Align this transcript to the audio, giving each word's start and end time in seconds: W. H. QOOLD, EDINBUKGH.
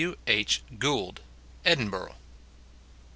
W. 0.01 0.17
H. 0.25 0.63
QOOLD, 0.79 1.21
EDINBUKGH. 1.63 2.15